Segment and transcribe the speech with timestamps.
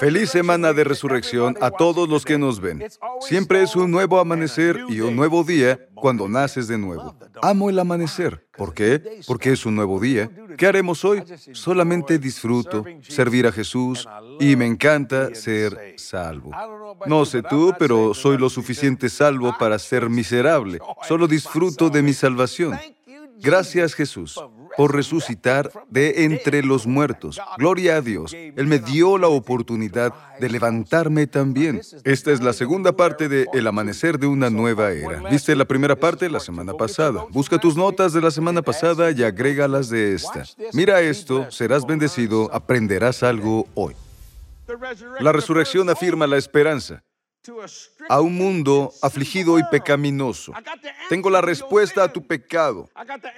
[0.00, 2.84] Feliz semana de resurrección a todos los que nos ven.
[3.20, 7.16] Siempre es un nuevo amanecer y un nuevo día cuando naces de nuevo.
[7.42, 8.46] Amo el amanecer.
[8.56, 9.20] ¿Por qué?
[9.26, 10.30] Porque es un nuevo día.
[10.56, 11.22] ¿Qué haremos hoy?
[11.52, 14.08] Solamente disfruto, servir a Jesús
[14.40, 16.50] y me encanta ser salvo.
[17.06, 20.78] No sé tú, pero soy lo suficiente salvo para ser miserable.
[21.06, 22.78] Solo disfruto de mi salvación.
[23.40, 24.38] Gracias Jesús
[24.78, 27.40] por resucitar de entre los muertos.
[27.58, 28.32] Gloria a Dios.
[28.32, 31.80] Él me dio la oportunidad de levantarme también.
[32.04, 35.28] Esta es la segunda parte de El amanecer de una nueva era.
[35.28, 37.26] ¿Viste la primera parte la semana pasada?
[37.30, 40.44] Busca tus notas de la semana pasada y agrégalas de esta.
[40.72, 43.96] Mira esto, serás bendecido, aprenderás algo hoy.
[45.18, 47.02] La resurrección afirma la esperanza
[48.08, 50.52] a un mundo afligido y pecaminoso.
[51.08, 52.88] Tengo la respuesta a tu pecado.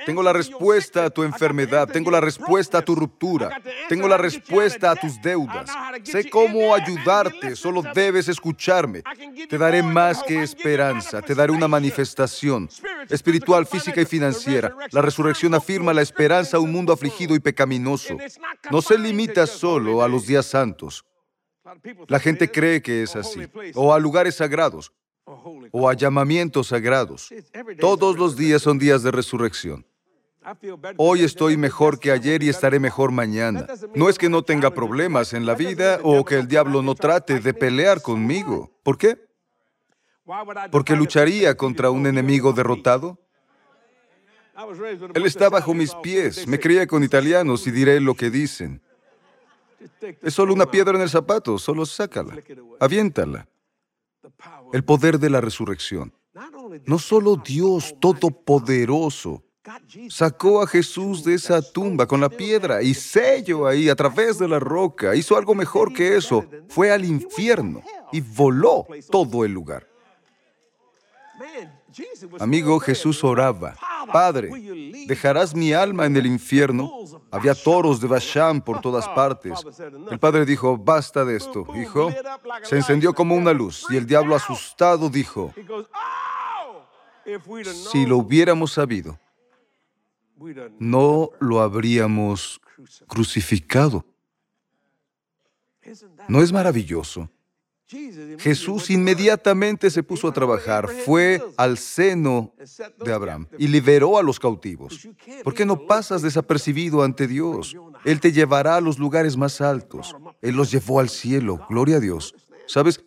[0.06, 1.88] Tengo la respuesta a tu enfermedad.
[1.88, 3.60] Tengo la respuesta a tu ruptura.
[3.88, 5.70] Tengo la respuesta a tus deudas.
[6.04, 7.56] Sé cómo ayudarte.
[7.56, 9.02] Solo debes escucharme.
[9.48, 11.22] Te daré más que esperanza.
[11.22, 12.68] Te daré una manifestación
[13.08, 14.74] espiritual, física y financiera.
[14.90, 18.16] La resurrección afirma la esperanza a un mundo afligido y pecaminoso.
[18.70, 21.04] No se limita solo a los días santos.
[22.08, 23.40] La gente cree que es así,
[23.74, 24.92] o a lugares sagrados,
[25.24, 27.32] o a llamamientos sagrados.
[27.78, 29.86] Todos los días son días de resurrección.
[30.96, 33.66] Hoy estoy mejor que ayer y estaré mejor mañana.
[33.94, 37.40] No es que no tenga problemas en la vida o que el diablo no trate
[37.40, 38.72] de pelear conmigo.
[38.82, 39.18] ¿Por qué?
[40.70, 43.18] ¿Porque lucharía contra un enemigo derrotado?
[45.14, 46.46] Él está bajo mis pies.
[46.46, 48.82] Me crié con italianos y diré lo que dicen.
[50.22, 52.36] Es solo una piedra en el zapato, solo sácala,
[52.78, 53.48] aviéntala.
[54.72, 56.12] El poder de la resurrección.
[56.86, 59.42] No solo Dios Todopoderoso
[60.08, 64.48] sacó a Jesús de esa tumba con la piedra y sello ahí a través de
[64.48, 65.14] la roca.
[65.14, 66.44] Hizo algo mejor que eso.
[66.68, 69.86] Fue al infierno y voló todo el lugar.
[72.38, 73.76] Amigo, Jesús oraba,
[74.12, 74.50] Padre,
[75.06, 76.90] ¿dejarás mi alma en el infierno?
[77.30, 79.58] Había toros de Basham por todas partes.
[80.10, 82.10] El padre dijo, basta de esto, hijo.
[82.64, 85.52] Se encendió como una luz y el diablo asustado dijo,
[87.92, 89.18] si lo hubiéramos sabido,
[90.78, 92.60] no lo habríamos
[93.06, 94.04] crucificado.
[96.28, 97.30] ¿No es maravilloso?
[98.38, 102.52] Jesús inmediatamente se puso a trabajar, fue al seno
[103.04, 105.08] de Abraham y liberó a los cautivos.
[105.42, 107.76] ¿Por qué no pasas desapercibido ante Dios?
[108.04, 110.14] Él te llevará a los lugares más altos.
[110.40, 111.66] Él los llevó al cielo.
[111.68, 112.34] Gloria a Dios.
[112.66, 113.04] ¿Sabes?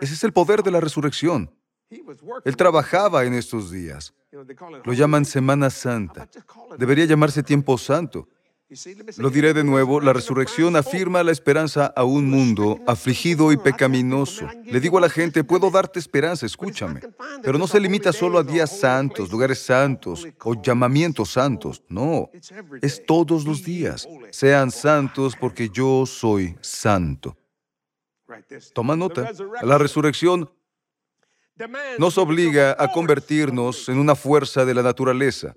[0.00, 1.50] Ese es el poder de la resurrección.
[2.44, 4.12] Él trabajaba en estos días.
[4.84, 6.28] Lo llaman Semana Santa.
[6.76, 8.28] Debería llamarse tiempo santo.
[9.16, 14.46] Lo diré de nuevo, la resurrección afirma la esperanza a un mundo afligido y pecaminoso.
[14.62, 17.00] Le digo a la gente, puedo darte esperanza, escúchame,
[17.42, 22.30] pero no se limita solo a días santos, lugares santos o llamamientos santos, no,
[22.82, 24.06] es todos los días.
[24.32, 27.38] Sean santos porque yo soy santo.
[28.74, 29.30] Toma nota,
[29.62, 30.50] la resurrección
[31.98, 35.54] nos obliga a convertirnos en una fuerza de la naturaleza.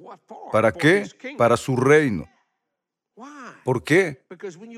[0.50, 1.10] ¿Para qué?
[1.38, 2.26] Para su reino.
[3.64, 4.24] ¿Por qué?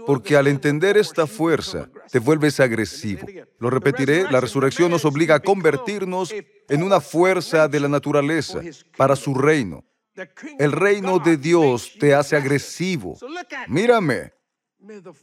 [0.05, 3.27] Porque al entender esta fuerza, te vuelves agresivo.
[3.59, 6.33] Lo repetiré, la resurrección nos obliga a convertirnos
[6.69, 8.61] en una fuerza de la naturaleza
[8.97, 9.83] para su reino.
[10.59, 13.17] El reino de Dios te hace agresivo.
[13.67, 14.33] Mírame,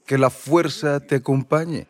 [0.07, 1.87] que la fuerza te acompañe.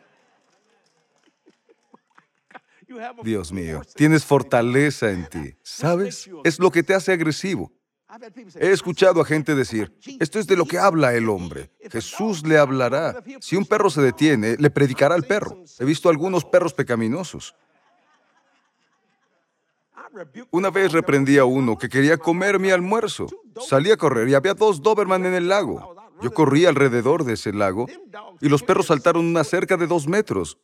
[3.22, 6.28] Dios mío, tienes fortaleza en ti, ¿sabes?
[6.44, 7.72] Es lo que te hace agresivo.
[8.56, 11.70] He escuchado a gente decir, esto es de lo que habla el hombre.
[11.90, 13.22] Jesús le hablará.
[13.40, 15.62] Si un perro se detiene, le predicará al perro.
[15.78, 17.54] He visto algunos perros pecaminosos.
[20.50, 23.26] Una vez reprendí a uno que quería comer mi almuerzo.
[23.68, 25.94] Salí a correr y había dos Doberman en el lago.
[26.20, 27.86] Yo corrí alrededor de ese lago
[28.40, 30.58] y los perros saltaron una cerca de dos metros.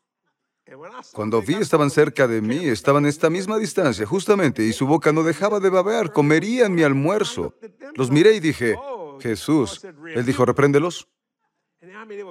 [1.12, 5.12] Cuando vi estaban cerca de mí, estaban a esta misma distancia, justamente, y su boca
[5.12, 7.54] no dejaba de babear, comerían mi almuerzo.
[7.94, 8.76] Los miré y dije,
[9.20, 9.84] Jesús.
[10.14, 11.08] Él dijo, repréndelos.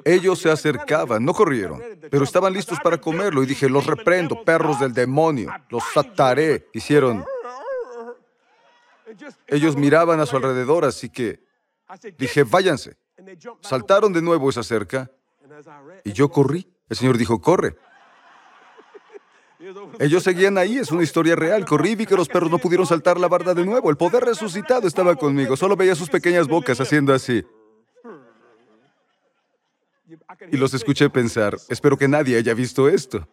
[0.04, 4.80] Ellos se acercaban, no corrieron, pero estaban listos para comerlo y dije, los reprendo, perros
[4.80, 6.68] del demonio, los ataré.
[6.74, 7.24] Hicieron...
[9.48, 11.46] Ellos miraban a su alrededor, así que
[12.18, 12.98] dije, váyanse.
[13.62, 15.10] Saltaron de nuevo esa cerca
[16.04, 16.70] y yo corrí.
[16.90, 17.78] El Señor dijo, corre.
[20.00, 21.66] Ellos seguían ahí, es una historia real.
[21.66, 23.90] Corrí vi que los perros no pudieron saltar la barda de nuevo.
[23.90, 25.56] El poder resucitado estaba conmigo.
[25.58, 27.44] Solo veía sus pequeñas bocas haciendo así.
[30.52, 33.28] Y los escuché pensar, espero que nadie haya visto esto.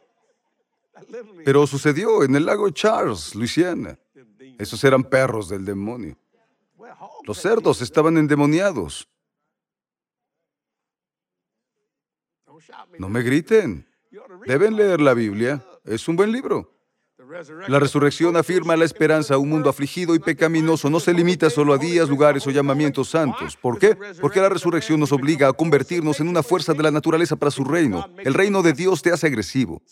[1.44, 3.98] Pero sucedió en el lago Charles, Luisiana.
[4.58, 6.16] Esos eran perros del demonio.
[7.24, 9.08] Los cerdos estaban endemoniados.
[12.98, 13.86] No me griten.
[14.46, 15.64] Deben leer la Biblia.
[15.84, 16.72] Es un buen libro.
[17.68, 20.90] La resurrección afirma la esperanza a un mundo afligido y pecaminoso.
[20.90, 23.56] No se limita solo a días, lugares o llamamientos santos.
[23.56, 23.96] ¿Por qué?
[24.20, 27.64] Porque la resurrección nos obliga a convertirnos en una fuerza de la naturaleza para su
[27.64, 28.06] reino.
[28.18, 29.82] El reino de Dios te hace agresivo.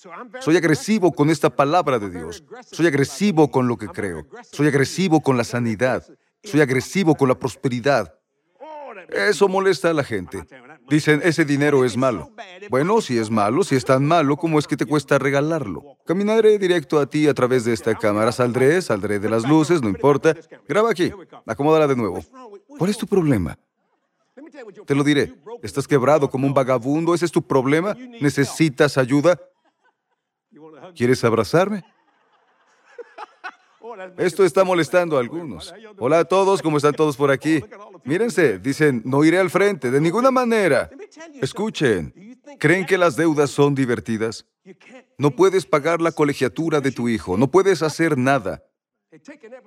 [0.41, 2.45] Soy agresivo con esta palabra de Dios.
[2.71, 4.27] Soy agresivo con lo que creo.
[4.51, 6.05] Soy agresivo con la sanidad.
[6.43, 8.15] Soy agresivo con la prosperidad.
[9.09, 10.45] Eso molesta a la gente.
[10.91, 12.31] Dicen, ese dinero es malo.
[12.69, 15.97] Bueno, si es malo, si es tan malo, ¿cómo es que te cuesta regalarlo?
[16.05, 18.33] Caminaré directo a ti a través de esta cámara.
[18.33, 20.35] Saldré, saldré de las luces, no importa.
[20.69, 21.13] Graba aquí.
[21.47, 22.21] Acomódala de nuevo.
[22.67, 23.57] ¿Cuál es tu problema?
[24.87, 25.35] Te lo diré.
[25.63, 27.15] ¿Estás quebrado como un vagabundo?
[27.15, 27.95] ¿Ese es tu problema?
[28.21, 29.41] ¿Necesitas ayuda?
[30.95, 31.85] ¿Quieres abrazarme?
[34.19, 35.75] Esto está molestando a algunos.
[35.99, 37.63] Hola a todos, ¿cómo están todos por aquí?
[38.05, 40.91] Mírense, dicen, no iré al frente, de ninguna manera.
[41.41, 44.47] Escuchen, ¿creen que las deudas son divertidas?
[45.19, 48.63] No puedes pagar la colegiatura de tu hijo, no puedes hacer nada.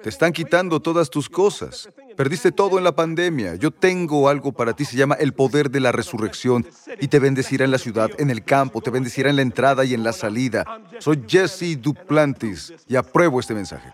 [0.02, 1.90] Te están quitando todas tus cosas.
[2.16, 3.56] Perdiste todo en la pandemia.
[3.56, 6.66] Yo tengo algo para ti, se llama el poder de la resurrección
[7.02, 9.94] y te bendecirá en la ciudad, en el campo, te bendecirá en la entrada y
[9.94, 10.82] en la salida.
[11.00, 13.92] Soy Jesse Duplantis y apruebo este mensaje.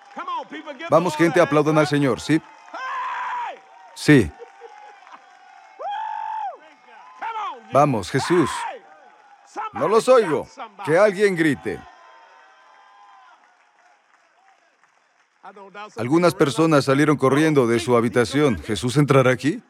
[0.90, 2.42] Vamos, gente, aplaudan al Señor, ¿sí?
[3.94, 4.32] Sí.
[7.72, 8.50] Vamos, Jesús.
[9.74, 10.48] No los oigo.
[10.86, 11.80] Que alguien grite.
[15.98, 18.62] Algunas personas salieron corriendo de su habitación.
[18.62, 19.62] ¿Jesús entrará aquí?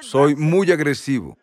[0.00, 1.36] Soy muy agresivo.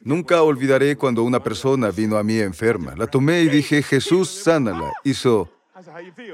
[0.00, 2.94] Nunca olvidaré cuando una persona vino a mí enferma.
[2.96, 4.92] La tomé y dije, Jesús, sánala.
[5.04, 5.50] Hizo,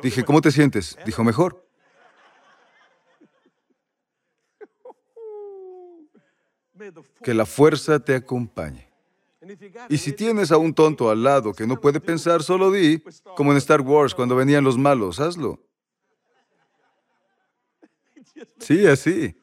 [0.03, 0.97] dije, ¿cómo te sientes?
[1.05, 1.67] Dijo, mejor.
[7.23, 8.91] Que la fuerza te acompañe.
[9.89, 13.03] Y si tienes a un tonto al lado que no puede pensar, solo di,
[13.37, 15.61] como en Star Wars cuando venían los malos, hazlo.
[18.59, 19.37] Sí, así.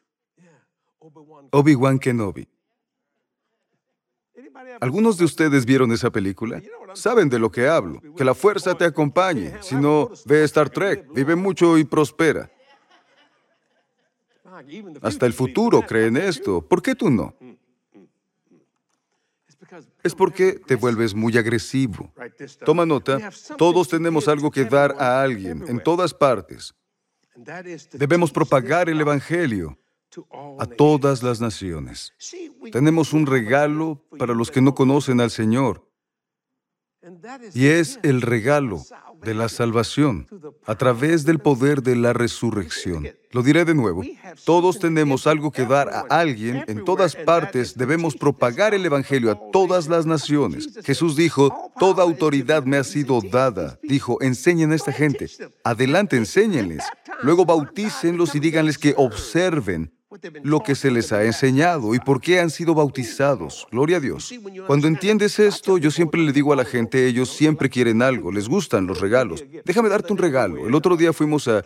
[1.51, 2.47] Obi-Wan Kenobi.
[4.79, 6.61] ¿Algunos de ustedes vieron esa película?
[6.93, 8.01] Saben de lo que hablo.
[8.15, 9.53] Que la fuerza te acompañe.
[9.61, 11.07] Si no, ve Star Trek.
[11.13, 12.49] Vive mucho y prospera.
[15.01, 16.61] Hasta el futuro cree en esto.
[16.61, 17.35] ¿Por qué tú no?
[20.03, 22.11] Es porque te vuelves muy agresivo.
[22.63, 26.73] Toma nota, todos tenemos algo que dar a alguien, en todas partes.
[27.91, 29.77] Debemos propagar el Evangelio
[30.59, 32.13] a todas las naciones.
[32.71, 35.87] Tenemos un regalo para los que no conocen al Señor.
[37.53, 38.83] Y es el regalo
[39.21, 40.27] de la salvación
[40.65, 43.07] a través del poder de la resurrección.
[43.31, 44.01] Lo diré de nuevo.
[44.45, 46.63] Todos tenemos algo que dar a alguien.
[46.67, 50.69] En todas partes debemos propagar el Evangelio a todas las naciones.
[50.83, 53.79] Jesús dijo, toda autoridad me ha sido dada.
[53.83, 55.29] Dijo, enseñen a esta gente.
[55.63, 56.83] Adelante, enséñenles.
[57.21, 59.96] Luego bautícenlos y díganles que observen
[60.43, 63.67] lo que se les ha enseñado y por qué han sido bautizados.
[63.71, 64.33] Gloria a Dios.
[64.65, 68.47] Cuando entiendes esto, yo siempre le digo a la gente, ellos siempre quieren algo, les
[68.47, 69.43] gustan los regalos.
[69.65, 70.65] Déjame darte un regalo.
[70.65, 71.61] El otro día fuimos a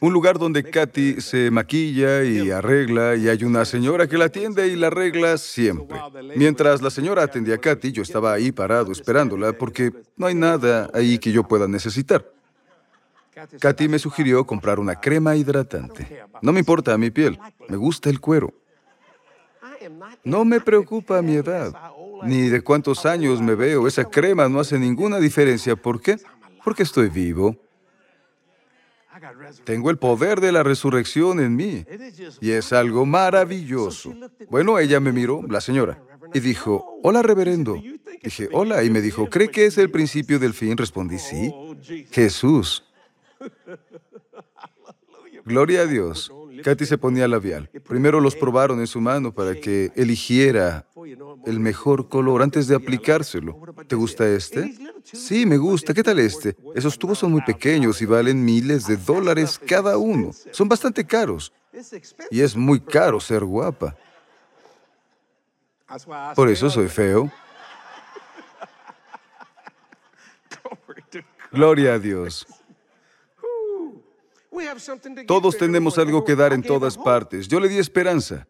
[0.00, 4.68] un lugar donde Katy se maquilla y arregla y hay una señora que la atiende
[4.68, 5.98] y la arregla siempre.
[6.36, 10.90] Mientras la señora atendía a Katy, yo estaba ahí parado esperándola porque no hay nada
[10.92, 12.35] ahí que yo pueda necesitar.
[13.60, 16.22] Katy me sugirió comprar una crema hidratante.
[16.40, 17.38] No me importa mi piel,
[17.68, 18.52] me gusta el cuero.
[20.24, 21.74] No me preocupa mi edad,
[22.22, 23.86] ni de cuántos años me veo.
[23.86, 25.76] Esa crema no hace ninguna diferencia.
[25.76, 26.16] ¿Por qué?
[26.64, 27.56] Porque estoy vivo.
[29.64, 31.84] Tengo el poder de la resurrección en mí.
[32.40, 34.14] Y es algo maravilloso.
[34.50, 36.02] Bueno, ella me miró, la señora,
[36.32, 37.80] y dijo, hola, reverendo.
[38.22, 40.76] Dije, hola, y me dijo, ¿cree que es el principio del fin?
[40.76, 41.52] Respondí, sí.
[42.10, 42.85] Jesús.
[45.44, 46.32] Gloria a Dios.
[46.64, 47.70] Katy se ponía labial.
[47.86, 50.86] Primero los probaron en su mano para que eligiera
[51.44, 53.60] el mejor color antes de aplicárselo.
[53.86, 54.74] ¿Te gusta este?
[55.04, 55.94] Sí, me gusta.
[55.94, 56.56] ¿Qué tal este?
[56.74, 60.32] Esos tubos son muy pequeños y valen miles de dólares cada uno.
[60.50, 61.52] Son bastante caros.
[62.30, 63.96] Y es muy caro ser guapa.
[66.34, 67.30] Por eso soy feo.
[71.52, 72.46] Gloria a Dios.
[75.26, 77.48] Todos tenemos algo que dar en todas partes.
[77.48, 78.46] Yo le di esperanza.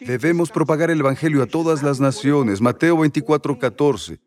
[0.00, 2.60] Debemos propagar el Evangelio a todas las naciones.
[2.60, 4.20] Mateo 24, 14.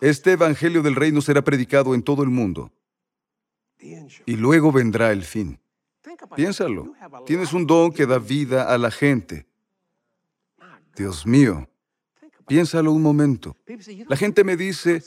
[0.00, 2.70] Este Evangelio del Reino será predicado en todo el mundo.
[4.26, 5.58] Y luego vendrá el fin.
[6.36, 6.94] Piénsalo.
[7.26, 9.46] Tienes un don que da vida a la gente.
[10.96, 11.68] Dios mío.
[12.46, 13.56] Piénsalo un momento.
[14.06, 15.02] La gente me dice,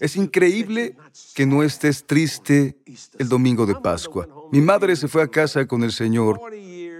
[0.00, 0.96] es increíble
[1.34, 2.76] que no estés triste
[3.18, 4.28] el domingo de Pascua.
[4.52, 6.40] Mi madre se fue a casa con el Señor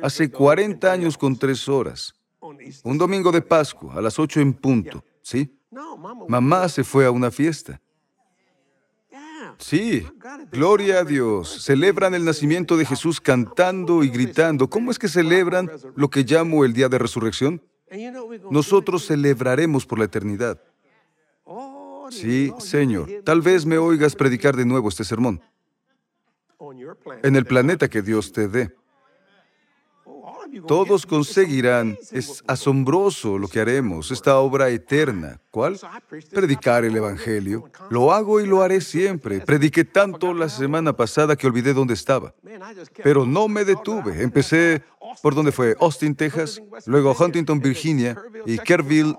[0.03, 2.15] hace 40 años con tres horas.
[2.85, 5.05] Un domingo de Pascua, a las 8 en punto.
[5.23, 5.53] ¿Sí?
[6.29, 7.81] Mamá se fue a una fiesta.
[9.59, 10.07] Sí,
[10.53, 11.63] gloria a Dios.
[11.65, 14.69] Celebran el nacimiento de Jesús cantando y gritando.
[14.69, 17.63] ¿Cómo es que celebran lo que llamo el día de resurrección?
[18.51, 20.61] Nosotros celebraremos por la eternidad.
[22.11, 23.09] Sí, Señor.
[23.25, 25.41] Tal vez me oigas predicar de nuevo este sermón.
[27.23, 28.75] En el planeta que Dios te dé.
[30.67, 31.99] Todos conseguirán.
[32.13, 35.41] Es asombroso lo que haremos, esta obra eterna.
[35.51, 35.79] ¿Cuál?
[36.31, 37.71] Predicar el Evangelio.
[37.91, 39.41] Lo hago y lo haré siempre.
[39.41, 42.35] Prediqué tanto la semana pasada que olvidé dónde estaba.
[43.03, 44.23] Pero no me detuve.
[44.23, 44.83] Empecé
[45.23, 49.17] por dónde fue, Austin, Texas, luego Huntington, Virginia y Kerrville,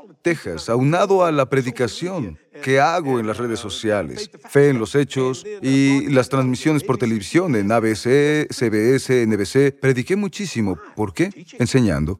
[0.68, 6.08] Aunado a la predicación que hago en las redes sociales, fe en los hechos y
[6.10, 10.78] las transmisiones por televisión en ABC, CBS, NBC, prediqué muchísimo.
[10.96, 11.30] ¿Por qué?
[11.60, 12.20] Enseñando.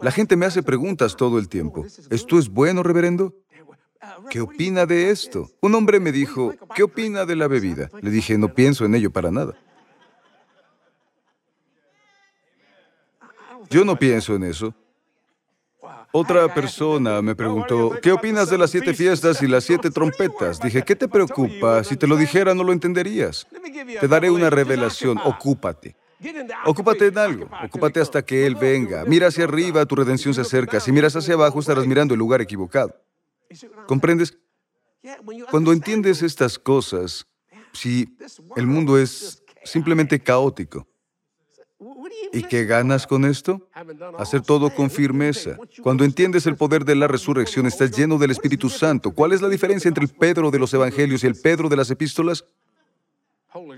[0.00, 1.84] La gente me hace preguntas todo el tiempo.
[2.10, 3.34] ¿Esto es bueno, reverendo?
[4.30, 5.50] ¿Qué opina de esto?
[5.60, 7.90] Un hombre me dijo, ¿qué opina de la bebida?
[8.00, 9.58] Le dije, no pienso en ello para nada.
[13.70, 14.74] Yo no pienso en eso.
[16.12, 20.58] Otra persona me preguntó, ¿qué opinas de las siete fiestas y las siete trompetas?
[20.60, 21.84] Dije, ¿qué te preocupa?
[21.84, 23.46] Si te lo dijera no lo entenderías.
[24.00, 25.96] Te daré una revelación, ocúpate.
[26.64, 29.04] Ocúpate en algo, ocúpate hasta que Él venga.
[29.04, 30.80] Mira hacia arriba, tu redención se acerca.
[30.80, 32.94] Si miras hacia abajo, estarás mirando el lugar equivocado.
[33.86, 34.36] ¿Comprendes?
[35.50, 37.26] Cuando entiendes estas cosas,
[37.72, 38.16] si
[38.56, 40.86] el mundo es simplemente caótico,
[42.32, 43.68] ¿Y qué ganas con esto?
[44.18, 45.56] Hacer todo con firmeza.
[45.82, 49.12] Cuando entiendes el poder de la resurrección, estás lleno del Espíritu Santo.
[49.12, 51.90] ¿Cuál es la diferencia entre el Pedro de los Evangelios y el Pedro de las
[51.90, 52.44] epístolas?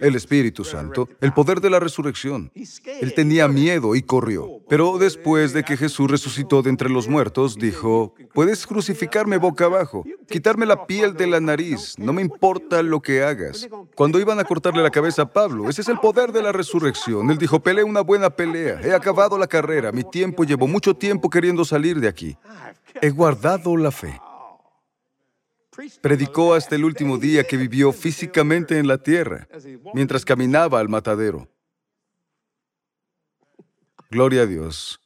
[0.00, 2.50] El Espíritu Santo, el poder de la resurrección.
[2.54, 4.60] Él tenía miedo y corrió.
[4.68, 10.04] Pero después de que Jesús resucitó de entre los muertos, dijo, puedes crucificarme boca abajo,
[10.28, 13.68] quitarme la piel de la nariz, no me importa lo que hagas.
[13.94, 17.30] Cuando iban a cortarle la cabeza a Pablo, ese es el poder de la resurrección.
[17.30, 21.28] Él dijo, peleé una buena pelea, he acabado la carrera, mi tiempo llevo mucho tiempo
[21.30, 22.36] queriendo salir de aquí.
[23.00, 24.20] He guardado la fe.
[26.00, 29.48] Predicó hasta el último día que vivió físicamente en la tierra,
[29.94, 31.48] mientras caminaba al matadero.
[34.10, 35.00] Gloria a Dios.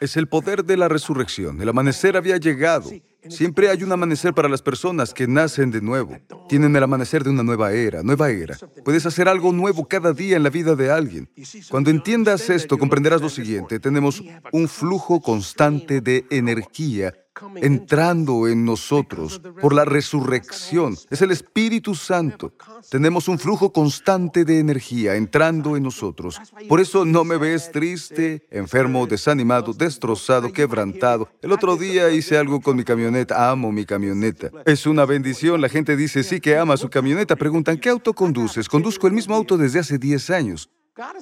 [0.00, 1.60] Es el poder de la resurrección.
[1.60, 2.88] El amanecer había llegado.
[3.28, 6.16] Siempre hay un amanecer para las personas que nacen de nuevo.
[6.48, 8.56] Tienen el amanecer de una nueva era, nueva era.
[8.84, 11.28] Puedes hacer algo nuevo cada día en la vida de alguien.
[11.68, 13.80] Cuando entiendas esto, comprenderás lo siguiente.
[13.80, 17.14] Tenemos un flujo constante de energía
[17.56, 20.96] entrando en nosotros por la resurrección.
[21.10, 22.52] Es el Espíritu Santo.
[22.90, 26.40] Tenemos un flujo constante de energía entrando en nosotros.
[26.68, 31.28] Por eso no me ves triste, enfermo, desanimado, destrozado, quebrantado.
[31.42, 33.50] El otro día hice algo con mi camioneta.
[33.50, 34.50] Amo mi camioneta.
[34.64, 35.60] Es una bendición.
[35.60, 37.36] La gente dice sí que ama su camioneta.
[37.36, 38.68] Preguntan, ¿qué auto conduces?
[38.68, 40.70] Conduzco el mismo auto desde hace 10 años.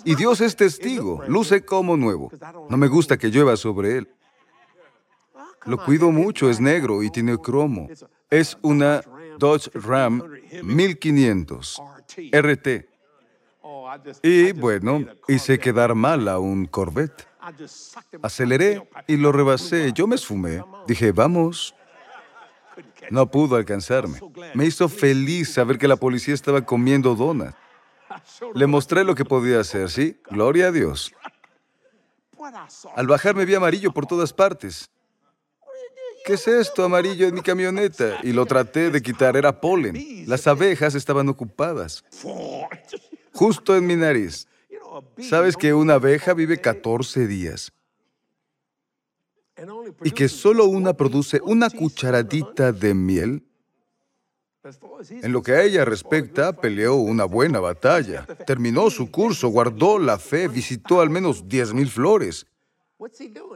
[0.04, 1.23] Y Dios es testigo.
[1.26, 2.31] Luce como nuevo.
[2.69, 4.09] No me gusta que llueva sobre él.
[5.64, 7.88] Lo cuido mucho, es negro y tiene cromo.
[8.31, 9.02] Es una
[9.38, 10.23] Dodge Ram
[10.62, 11.83] 1500
[12.33, 12.69] RT.
[14.23, 17.26] Y bueno, hice quedar mal a un Corvette.
[18.23, 19.92] Aceleré y lo rebasé.
[19.92, 20.62] Yo me esfumé.
[20.87, 21.75] Dije, vamos.
[23.11, 24.19] No pudo alcanzarme.
[24.54, 27.54] Me hizo feliz saber que la policía estaba comiendo donas.
[28.54, 30.19] Le mostré lo que podía hacer, ¿sí?
[30.31, 31.12] Gloria a Dios.
[32.97, 34.90] Al bajar me vi amarillo por todas partes.
[36.25, 38.19] ¿Qué es esto amarillo en mi camioneta?
[38.23, 40.25] Y lo traté de quitar, era polen.
[40.26, 42.05] Las abejas estaban ocupadas.
[43.33, 44.47] Justo en mi nariz.
[45.19, 47.73] ¿Sabes que una abeja vive 14 días?
[50.05, 53.45] Y que solo una produce una cucharadita de miel.
[55.11, 58.26] En lo que a ella respecta, peleó una buena batalla.
[58.47, 62.47] Terminó su curso, guardó la fe, visitó al menos 10.000 flores.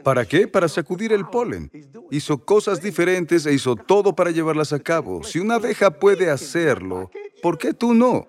[0.04, 0.48] ¿Para qué?
[0.48, 1.70] Para sacudir el polen.
[2.10, 5.22] Hizo cosas diferentes e hizo todo para llevarlas a cabo.
[5.22, 7.10] Si una abeja puede hacerlo,
[7.42, 8.28] ¿por qué tú no?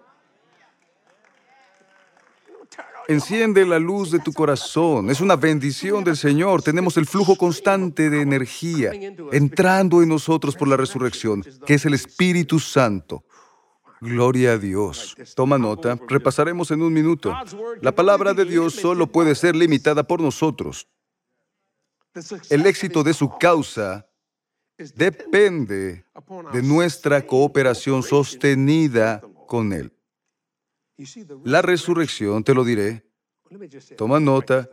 [3.07, 5.09] Enciende la luz de tu corazón.
[5.09, 6.61] Es una bendición del Señor.
[6.61, 8.91] Tenemos el flujo constante de energía
[9.31, 13.23] entrando en nosotros por la resurrección, que es el Espíritu Santo.
[14.01, 15.15] Gloria a Dios.
[15.35, 15.97] Toma nota.
[16.07, 17.33] Repasaremos en un minuto.
[17.81, 20.87] La palabra de Dios solo puede ser limitada por nosotros.
[22.49, 24.07] El éxito de su causa
[24.95, 26.05] depende
[26.53, 29.91] de nuestra cooperación sostenida con Él.
[31.43, 33.05] La resurrección, te lo diré,
[33.95, 34.69] toma nota,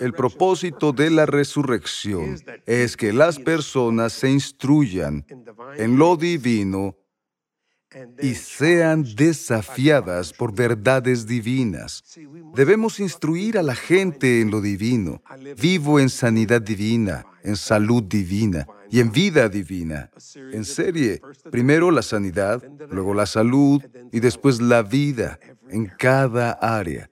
[0.00, 5.24] el propósito de la resurrección es que las personas se instruyan
[5.76, 6.96] en lo divino
[8.22, 12.04] y sean desafiadas por verdades divinas.
[12.54, 15.22] Debemos instruir a la gente en lo divino.
[15.60, 20.10] Vivo en sanidad divina, en salud divina y en vida divina.
[20.52, 21.20] En serie,
[21.50, 23.82] primero la sanidad, luego la salud
[24.12, 27.09] y después la vida en cada área.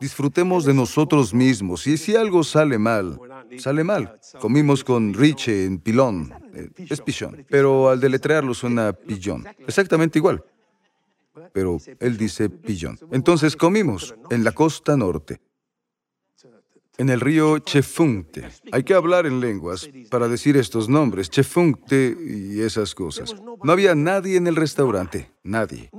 [0.00, 3.18] Disfrutemos de nosotros mismos y si algo sale mal,
[3.58, 4.18] sale mal.
[4.40, 9.44] Comimos con Richie en Pilón, eh, es pichón, pero al deletrearlo suena pillón.
[9.66, 10.44] Exactamente igual.
[11.52, 12.98] Pero él dice pillón.
[13.10, 15.40] Entonces comimos en la costa norte,
[16.98, 18.48] en el río Chefuncte.
[18.70, 23.34] Hay que hablar en lenguas para decir estos nombres, Chefuncte y esas cosas.
[23.62, 25.90] No había nadie en el restaurante, nadie.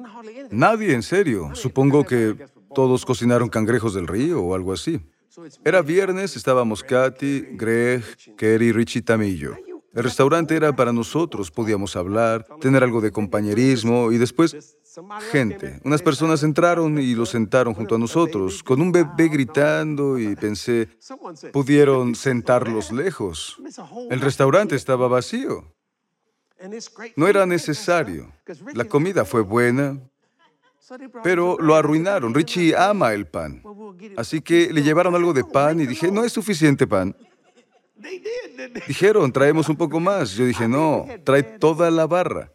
[0.52, 1.52] Nadie, en serio.
[1.56, 2.36] Supongo que
[2.74, 5.00] todos cocinaron cangrejos del río o algo así.
[5.63, 8.03] Era viernes, estábamos Katy, Greg,
[8.38, 9.56] Kerry, Richie Tamillo.
[9.94, 14.75] El restaurante era para nosotros, podíamos hablar, tener algo de compañerismo y después
[15.32, 15.80] gente.
[15.84, 20.89] Unas personas entraron y lo sentaron junto a nosotros, con un bebé gritando y pensé,
[21.51, 23.58] pudieron sentarlos lejos.
[24.10, 25.74] El restaurante estaba vacío.
[27.15, 28.32] No era necesario.
[28.74, 30.00] La comida fue buena,
[31.24, 32.34] pero lo arruinaron.
[32.34, 33.63] Richie ama el pan.
[34.17, 37.15] Así que le llevaron algo de pan y dije, no es suficiente pan.
[38.88, 40.34] Dijeron, traemos un poco más.
[40.34, 42.52] Yo dije, no, trae toda la barra.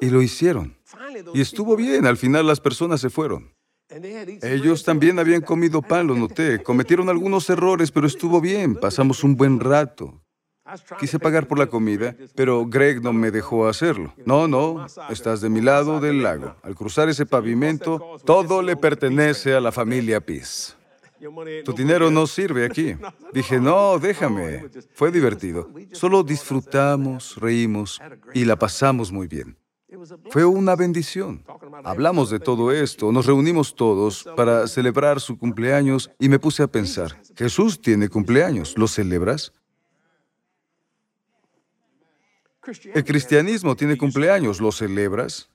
[0.00, 0.76] Y lo hicieron.
[1.34, 2.06] Y estuvo bien.
[2.06, 3.52] Al final las personas se fueron.
[4.42, 6.62] Ellos también habían comido pan, lo noté.
[6.62, 8.76] Cometieron algunos errores, pero estuvo bien.
[8.76, 10.22] Pasamos un buen rato.
[10.98, 14.12] Quise pagar por la comida, pero Greg no me dejó hacerlo.
[14.24, 16.56] No, no, estás de mi lado del lago.
[16.62, 20.74] Al cruzar ese pavimento, todo le pertenece a la familia Peace.
[21.64, 22.96] Tu dinero no sirve aquí.
[23.32, 24.70] Dije, no, déjame.
[24.94, 25.68] Fue divertido.
[25.92, 28.00] Solo disfrutamos, reímos
[28.32, 29.56] y la pasamos muy bien.
[30.30, 31.44] Fue una bendición.
[31.84, 36.68] Hablamos de todo esto, nos reunimos todos para celebrar su cumpleaños y me puse a
[36.68, 39.52] pensar, Jesús tiene cumpleaños, ¿lo celebras?
[42.94, 45.48] El cristianismo tiene cumpleaños, ¿lo celebras?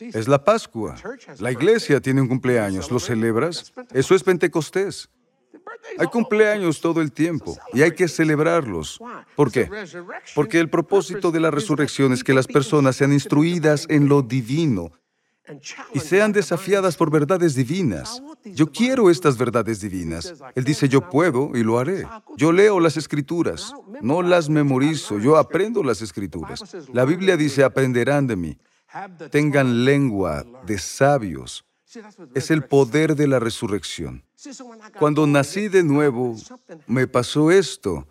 [0.00, 0.96] Es la Pascua.
[1.38, 3.72] La iglesia tiene un cumpleaños, ¿lo celebras?
[3.92, 5.08] Eso es Pentecostés.
[5.98, 9.00] Hay cumpleaños todo el tiempo y hay que celebrarlos.
[9.36, 9.68] ¿Por qué?
[10.34, 14.92] Porque el propósito de la resurrección es que las personas sean instruidas en lo divino
[15.92, 18.22] y sean desafiadas por verdades divinas.
[18.44, 20.34] Yo quiero estas verdades divinas.
[20.54, 22.06] Él dice, yo puedo y lo haré.
[22.36, 26.62] Yo leo las escrituras, no las memorizo, yo aprendo las escrituras.
[26.92, 28.58] La Biblia dice, aprenderán de mí.
[29.30, 31.64] Tengan lengua de sabios.
[32.34, 34.24] Es el poder de la resurrección.
[34.98, 36.36] Cuando nací de nuevo,
[36.86, 38.06] me pasó esto.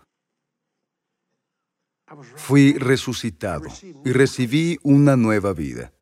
[2.35, 3.69] Fui resucitado
[4.03, 5.93] y recibí una nueva vida.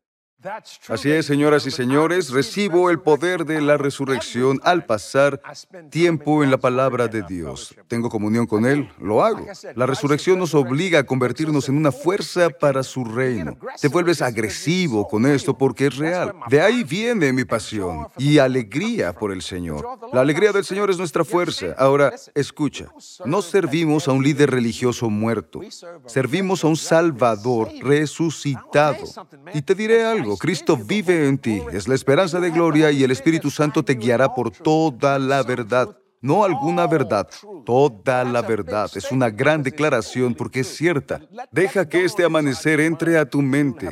[0.88, 5.42] Así es, señoras y señores, recibo el poder de la resurrección al pasar
[5.90, 7.74] tiempo en la palabra de Dios.
[7.88, 9.46] Tengo comunión con Él, lo hago.
[9.74, 13.58] La resurrección nos obliga a convertirnos en una fuerza para su reino.
[13.80, 16.34] Te vuelves agresivo con esto porque es real.
[16.48, 19.86] De ahí viene mi pasión y alegría por el Señor.
[20.12, 21.74] La alegría del Señor es nuestra fuerza.
[21.76, 22.86] Ahora, escucha,
[23.26, 25.60] no servimos a un líder religioso muerto,
[26.06, 29.04] servimos a un Salvador resucitado.
[29.52, 30.29] Y te diré algo.
[30.36, 34.34] Cristo vive en ti, es la esperanza de gloria y el Espíritu Santo te guiará
[34.34, 35.96] por toda la verdad.
[36.22, 37.28] No alguna verdad,
[37.64, 38.90] toda la verdad.
[38.94, 41.20] Es una gran declaración porque es cierta.
[41.50, 43.88] Deja que este amanecer entre a tu mente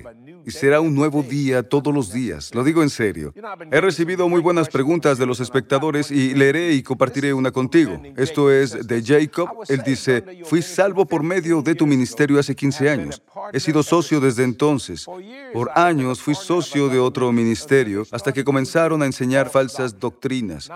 [0.49, 2.55] y será un nuevo día todos los días.
[2.55, 3.35] Lo digo en serio.
[3.71, 8.01] He recibido muy buenas preguntas de los espectadores y leeré y compartiré una contigo.
[8.17, 9.51] Esto es de Jacob.
[9.69, 13.23] Él dice, fui salvo por medio de tu ministerio hace 15 años.
[13.53, 15.05] He sido socio desde entonces.
[15.53, 20.71] Por años fui socio de otro ministerio hasta que comenzaron a enseñar falsas doctrinas.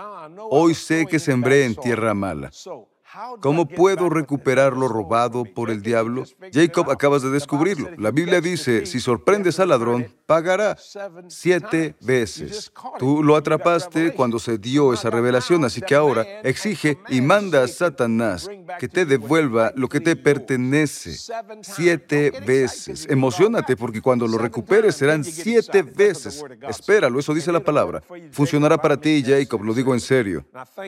[0.51, 2.51] Hoy sé que sembré en tierra mala.
[3.41, 6.23] ¿Cómo puedo recuperar lo robado por el diablo?
[6.51, 7.89] Jacob, acabas de descubrirlo.
[7.97, 10.77] La Biblia dice, si sorprendes al ladrón, pagará
[11.27, 12.71] siete veces.
[12.97, 17.67] Tú lo atrapaste cuando se dio esa revelación, así que ahora exige y manda a
[17.67, 18.49] Satanás
[18.79, 21.15] que te devuelva lo que te pertenece
[21.61, 23.05] siete veces.
[23.09, 26.43] Emocionate porque cuando lo recuperes serán siete veces.
[26.67, 28.01] Espéralo, eso dice la palabra.
[28.31, 30.45] Funcionará para ti, Jacob, lo digo en serio.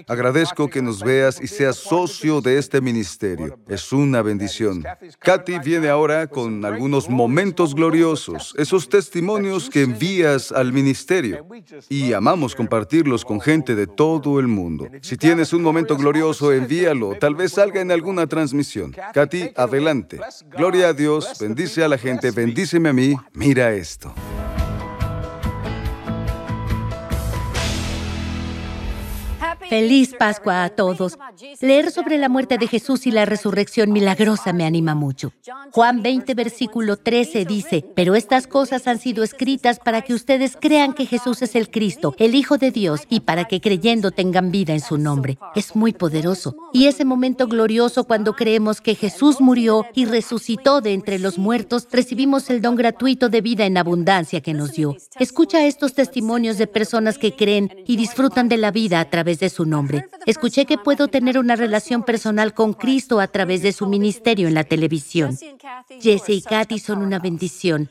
[0.08, 3.60] Agradezco que nos veas y seas socio de este ministerio.
[3.68, 4.84] Es una bendición.
[5.20, 11.46] Katy viene ahora con algunos momentos gloriosos, esos testimonios que envías al ministerio.
[11.90, 14.88] Y amamos compartirlos con gente de todo el mundo.
[15.02, 17.16] Si tienes un momento glorioso, envíalo.
[17.20, 18.96] Tal vez salga en alguna transmisión.
[19.14, 20.20] Katy, adelante.
[20.58, 23.16] Gloria a Dios, bendice a la gente, bendíceme a mí.
[23.34, 24.14] Mira esto.
[29.76, 31.18] Feliz Pascua a todos.
[31.60, 35.34] Leer sobre la muerte de Jesús y la resurrección milagrosa me anima mucho.
[35.72, 40.94] Juan 20, versículo 13 dice, pero estas cosas han sido escritas para que ustedes crean
[40.94, 44.72] que Jesús es el Cristo, el Hijo de Dios, y para que creyendo tengan vida
[44.72, 45.38] en su nombre.
[45.56, 46.56] Es muy poderoso.
[46.72, 51.90] Y ese momento glorioso cuando creemos que Jesús murió y resucitó de entre los muertos,
[51.92, 54.96] recibimos el don gratuito de vida en abundancia que nos dio.
[55.20, 59.50] Escucha estos testimonios de personas que creen y disfrutan de la vida a través de
[59.50, 60.08] su nombre.
[60.26, 64.54] Escuché que puedo tener una relación personal con Cristo a través de su ministerio en
[64.54, 65.38] la televisión.
[66.02, 67.90] Jesse y Kathy son una bendición.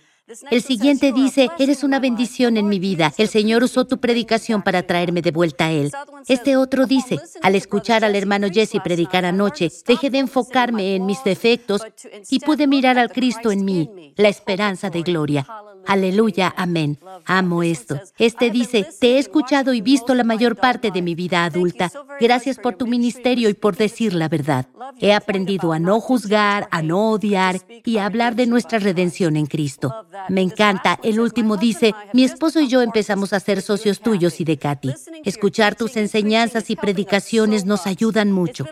[0.50, 3.12] El siguiente dice, eres una bendición en mi vida.
[3.18, 5.90] El Señor usó tu predicación para traerme de vuelta a Él.
[6.26, 11.22] Este otro dice, al escuchar al hermano Jesse predicar anoche, dejé de enfocarme en mis
[11.24, 11.82] defectos
[12.30, 15.46] y pude mirar al Cristo en mí, la esperanza de gloria.
[15.86, 16.98] Aleluya, amén.
[17.26, 18.00] Amo esto.
[18.18, 21.90] Este dice, te he escuchado y visto la mayor parte de mi vida adulta.
[22.20, 24.66] Gracias por tu ministerio y por decir la verdad.
[25.00, 29.46] He aprendido a no juzgar, a no odiar y a hablar de nuestra redención en
[29.46, 30.06] Cristo.
[30.28, 30.98] Me encanta.
[31.02, 34.92] El último dice, mi esposo y yo empezamos a ser socios tuyos y de Katy.
[35.24, 38.66] Escuchar tus enseñanzas y predicaciones nos ayudan mucho.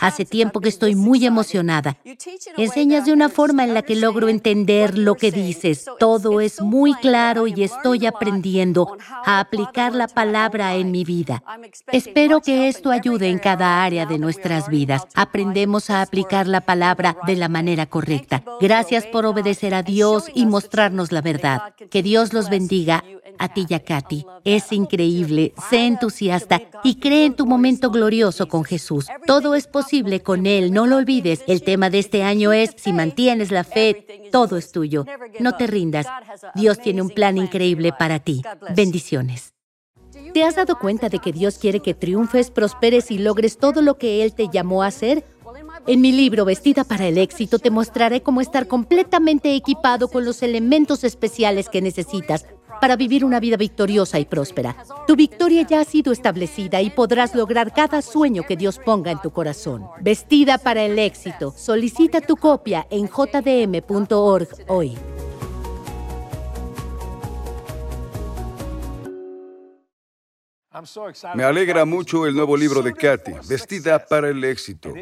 [0.00, 1.96] Hace tiempo que estoy muy emocionada.
[2.56, 5.86] Enseñas de una forma en la que logro entender lo que dices.
[5.98, 11.42] Todo es muy claro y estoy aprendiendo a aplicar la palabra en mi vida.
[11.90, 15.02] Espero que esto ayude en cada área de nuestras vidas.
[15.14, 18.44] Aprendemos a aplicar la palabra de la manera correcta.
[18.60, 21.74] Gracias por obedecer a Dios y mostrarnos la verdad.
[21.90, 23.02] Que Dios los bendiga
[23.40, 24.24] a ti y a Katy.
[24.44, 29.06] Es increíble, sé entusiasta y cree en tu momento glorioso con Jesús.
[29.26, 29.87] Todo es posible
[30.22, 31.42] con Él, no lo olvides.
[31.46, 35.04] El tema de este año es, si mantienes la fe, todo es tuyo.
[35.40, 36.06] No te rindas.
[36.54, 38.42] Dios tiene un plan increíble para ti.
[38.74, 39.54] Bendiciones.
[40.34, 43.96] ¿Te has dado cuenta de que Dios quiere que triunfes, prosperes y logres todo lo
[43.96, 45.24] que Él te llamó a hacer?
[45.88, 50.42] En mi libro Vestida para el éxito te mostraré cómo estar completamente equipado con los
[50.42, 52.44] elementos especiales que necesitas
[52.82, 54.76] para vivir una vida victoriosa y próspera.
[55.06, 59.22] Tu victoria ya ha sido establecida y podrás lograr cada sueño que Dios ponga en
[59.22, 59.86] tu corazón.
[60.02, 61.54] Vestida para el éxito.
[61.56, 64.94] Solicita tu copia en jdm.org hoy.
[71.34, 74.92] Me alegra mucho el nuevo libro de Katy, Vestida para el éxito.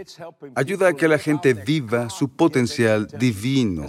[0.54, 3.86] Ayuda a que la gente viva su potencial divino.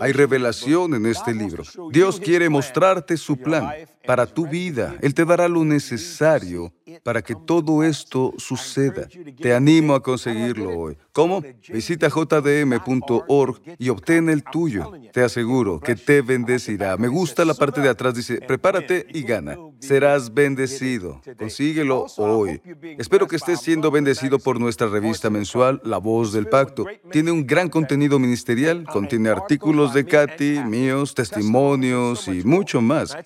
[0.00, 1.62] Hay revelación en este libro.
[1.90, 3.70] Dios quiere mostrarte su plan
[4.10, 4.96] para tu vida.
[5.02, 6.72] Él te dará lo necesario
[7.04, 9.06] para que todo esto suceda.
[9.40, 10.98] Te animo a conseguirlo hoy.
[11.12, 11.44] ¿Cómo?
[11.68, 14.90] Visita jdm.org y obtén el tuyo.
[15.12, 16.96] Te aseguro que te bendecirá.
[16.96, 19.56] Me gusta la parte de atrás, dice, prepárate y gana.
[19.78, 21.20] Serás bendecido.
[21.38, 22.60] Consíguelo hoy.
[22.98, 26.84] Espero que estés siendo bendecido por nuestra revista mensual, La Voz del Pacto.
[27.12, 33.16] Tiene un gran contenido ministerial, contiene artículos de Katy, míos, testimonios y mucho más.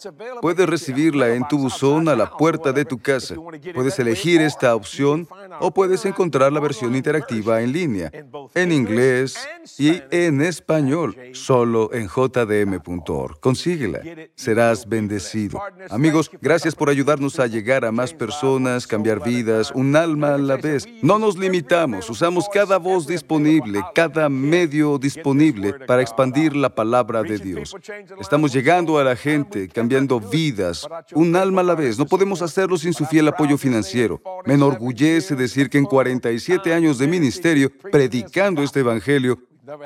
[0.41, 3.37] Puedes recibirla en tu buzón a la puerta de tu casa.
[3.75, 5.29] Puedes elegir esta opción
[5.61, 8.11] o puedes encontrar la versión interactiva en línea,
[8.55, 9.37] en inglés
[9.79, 13.41] y en español, solo en jdm.org.
[13.41, 14.01] Consíguela.
[14.35, 15.61] Serás bendecido.
[15.91, 20.57] Amigos, gracias por ayudarnos a llegar a más personas, cambiar vidas, un alma a la
[20.57, 20.87] vez.
[21.03, 27.39] No nos limitamos, usamos cada voz disponible, cada medio disponible para expandir la palabra de
[27.39, 27.75] Dios.
[28.21, 31.99] Estamos llegando a la gente, cambiando vidas, un alma a la vez.
[31.99, 34.21] No podemos hacerlo sin su fiel apoyo financiero.
[34.45, 39.39] Me enorgullece decir que en 47 años de ministerio, predicando este Evangelio,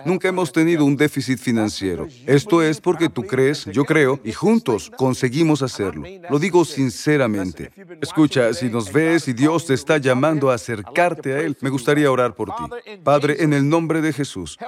[0.05, 2.09] Nunca hemos tenido un déficit financiero.
[2.27, 6.05] Esto es porque tú crees, yo creo, y juntos conseguimos hacerlo.
[6.29, 7.71] Lo digo sinceramente.
[8.01, 12.11] Escucha, si nos ves y Dios te está llamando a acercarte a Él, me gustaría
[12.11, 12.99] orar por ti.
[13.05, 14.59] Padre, en el nombre de Jesús,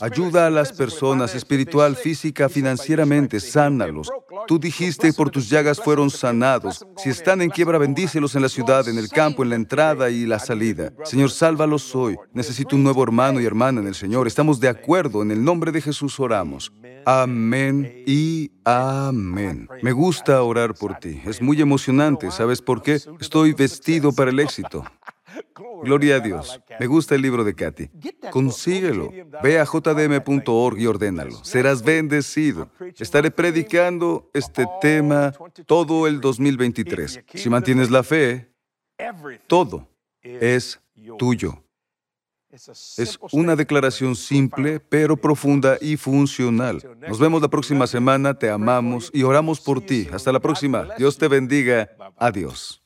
[0.00, 4.10] ayuda a las personas espiritual, física, financieramente, sánalos.
[4.46, 6.86] Tú dijiste, por tus llagas fueron sanados.
[6.96, 10.26] Si están en quiebra, bendícelos en la ciudad, en el campo, en la entrada y
[10.26, 10.92] la salida.
[11.04, 12.16] Señor, sálvalos hoy.
[12.32, 14.26] Necesito un nuevo hermano y hermana en el Señor.
[14.60, 15.22] De acuerdo.
[15.22, 16.72] En el nombre de Jesús oramos.
[17.06, 19.68] Amén y amén.
[19.82, 21.20] Me gusta orar por ti.
[21.24, 22.30] Es muy emocionante.
[22.30, 22.98] ¿Sabes por qué?
[23.20, 24.84] Estoy vestido para el éxito.
[25.82, 26.60] Gloria a Dios.
[26.80, 27.90] Me gusta el libro de Katy.
[28.30, 29.10] Consíguelo.
[29.42, 31.44] Ve a jdm.org y ordénalo.
[31.44, 32.70] Serás bendecido.
[32.98, 35.32] Estaré predicando este tema
[35.66, 37.24] todo el 2023.
[37.34, 38.50] Si mantienes la fe,
[39.46, 39.88] todo
[40.22, 40.80] es
[41.18, 41.63] tuyo.
[42.54, 46.82] Es una declaración simple, pero profunda y funcional.
[47.08, 50.08] Nos vemos la próxima semana, te amamos y oramos por ti.
[50.12, 50.88] Hasta la próxima.
[50.96, 51.90] Dios te bendiga.
[52.16, 52.83] Adiós.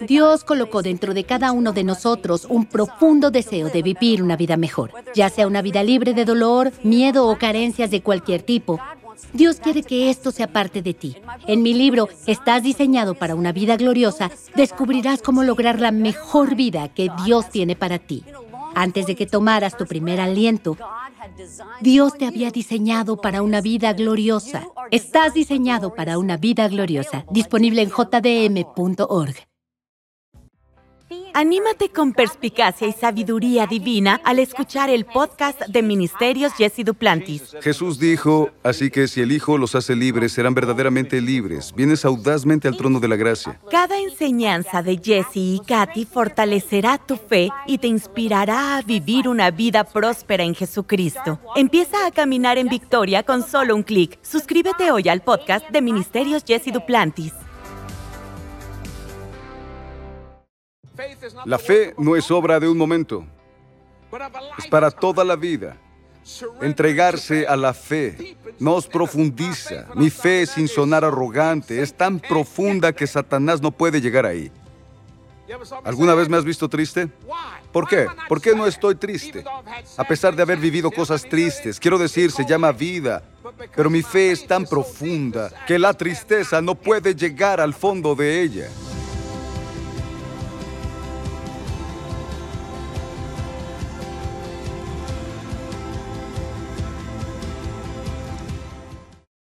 [0.00, 4.56] Dios colocó dentro de cada uno de nosotros un profundo deseo de vivir una vida
[4.56, 8.78] mejor, ya sea una vida libre de dolor, miedo o carencias de cualquier tipo.
[9.32, 11.16] Dios quiere que esto sea parte de ti.
[11.46, 16.88] En mi libro, Estás diseñado para una vida gloriosa, descubrirás cómo lograr la mejor vida
[16.88, 18.24] que Dios tiene para ti.
[18.74, 20.76] Antes de que tomaras tu primer aliento,
[21.80, 24.68] Dios te había diseñado para una vida gloriosa.
[24.90, 27.24] Estás diseñado para una vida gloriosa.
[27.30, 29.55] Disponible en jdm.org.
[31.38, 37.54] Anímate con perspicacia y sabiduría divina al escuchar el podcast de Ministerios Jesse Duplantis.
[37.60, 41.74] Jesús dijo, así que si el Hijo los hace libres, serán verdaderamente libres.
[41.76, 43.60] Vienes audazmente al trono de la gracia.
[43.70, 49.50] Cada enseñanza de Jesse y Katy fortalecerá tu fe y te inspirará a vivir una
[49.50, 51.38] vida próspera en Jesucristo.
[51.54, 54.18] Empieza a caminar en victoria con solo un clic.
[54.22, 57.34] Suscríbete hoy al podcast de Ministerios Jesse Duplantis.
[61.44, 63.24] La fe no es obra de un momento,
[64.58, 65.76] es para toda la vida.
[66.60, 69.86] Entregarse a la fe nos profundiza.
[69.94, 74.50] Mi fe, sin sonar arrogante, es tan profunda que Satanás no puede llegar ahí.
[75.84, 77.08] ¿Alguna vez me has visto triste?
[77.70, 78.06] ¿Por qué?
[78.28, 79.44] ¿Por qué no estoy triste?
[79.96, 83.22] A pesar de haber vivido cosas tristes, quiero decir, se llama vida,
[83.74, 88.42] pero mi fe es tan profunda que la tristeza no puede llegar al fondo de
[88.42, 88.68] ella.